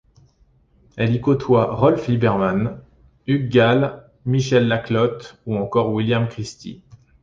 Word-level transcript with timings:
Elle 0.97 1.13
y 1.13 1.21
côtoie 1.21 1.75
Rolf 1.75 2.07
Libermann, 2.07 2.81
Hugues 3.27 3.49
Gall, 3.49 4.09
Michel 4.25 4.67
Laclotte 4.67 5.39
ou 5.45 5.55
encore 5.57 5.91
William 5.93 6.27
Christie. 6.27 6.81